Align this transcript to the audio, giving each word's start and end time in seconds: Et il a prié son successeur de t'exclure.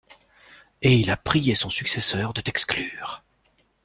Et 0.81 0.95
il 0.95 1.11
a 1.11 1.15
prié 1.15 1.53
son 1.53 1.69
successeur 1.69 2.33
de 2.33 2.41
t'exclure. 2.41 3.23